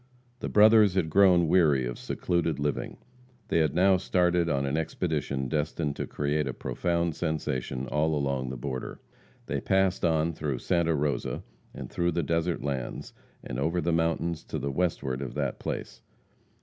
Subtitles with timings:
[0.39, 2.97] The brothers had grown weary of secluded living.
[3.49, 8.49] They had now started on an expedition destined to create a profound sensation all along
[8.49, 8.99] the border.
[9.45, 14.43] They passed on through Santa Rosa, and through the desert lands, and over the mountains
[14.45, 16.01] to the westward of that place.